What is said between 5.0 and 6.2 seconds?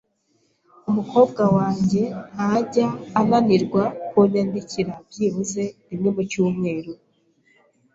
byibuze rimwe